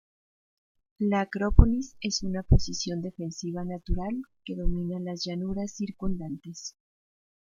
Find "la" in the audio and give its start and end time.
0.97-1.21